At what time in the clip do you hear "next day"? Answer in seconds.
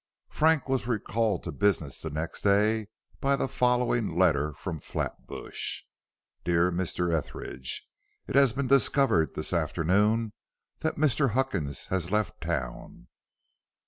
2.09-2.87